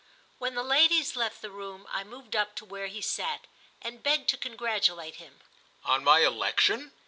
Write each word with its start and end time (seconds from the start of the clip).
When 0.39 0.55
the 0.55 0.63
ladies 0.63 1.15
left 1.15 1.43
the 1.43 1.51
room 1.51 1.85
I 1.91 2.03
moved 2.03 2.35
up 2.35 2.55
to 2.55 2.65
where 2.65 2.87
he 2.87 3.01
sat 3.01 3.45
and 3.83 4.01
begged 4.01 4.29
to 4.29 4.35
congratulate 4.37 5.17
him. 5.17 5.41
"On 5.85 6.03
my 6.03 6.21
election?" 6.21 6.91